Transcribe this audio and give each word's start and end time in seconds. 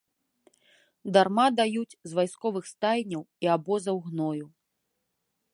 Дарма 1.17 1.45
даюць 1.59 1.97
з 2.11 2.19
вайсковых 2.21 2.65
стайняў 2.73 3.21
і 3.47 3.55
абозаў 3.57 3.97
гною. 4.11 4.45